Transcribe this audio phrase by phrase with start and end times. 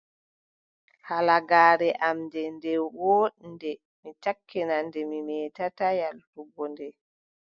[1.07, 6.85] Halagaare am ndee, nde wooɗnde, mi sakkina nde, mi meetataa yaaltugo nde.